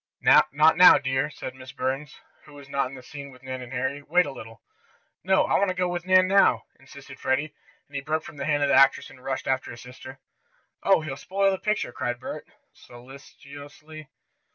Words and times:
"Not 0.19 0.47
now, 0.51 0.97
dear," 0.97 1.29
said 1.29 1.53
Miss 1.53 1.71
Burns, 1.71 2.15
who 2.45 2.53
was 2.53 2.67
not 2.67 2.87
in 2.89 2.95
the 2.95 3.03
scene 3.03 3.29
with 3.29 3.43
Nan 3.43 3.61
and 3.61 3.71
Harry. 3.71 4.01
"Wait 4.01 4.25
a 4.25 4.31
little." 4.31 4.63
"No, 5.23 5.43
I 5.43 5.59
want 5.59 5.67
to 5.69 5.75
go 5.75 5.87
with 5.87 6.07
Nan 6.07 6.27
now," 6.27 6.63
insisted 6.79 7.19
Freddie, 7.19 7.53
and 7.87 7.95
he 7.95 8.01
broke 8.01 8.23
from 8.23 8.37
the 8.37 8.45
hand 8.45 8.63
of 8.63 8.69
the 8.69 8.73
actress 8.75 9.11
and 9.11 9.23
rushed 9.23 9.45
after 9.45 9.69
his 9.69 9.81
sister. 9.81 10.17
"Oh, 10.81 11.01
he'll 11.01 11.17
spoil 11.17 11.51
the 11.51 11.59
picture!" 11.59 11.91
cried 11.91 12.19
Bert, 12.19 12.47
solicitously. 12.73 14.09